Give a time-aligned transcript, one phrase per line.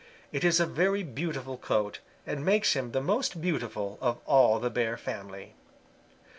[0.31, 4.71] It is a very beautiful coat and makes him the most beautiful of all the
[4.71, 5.53] Bear family.